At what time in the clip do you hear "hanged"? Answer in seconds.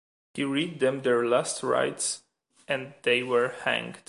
3.49-3.99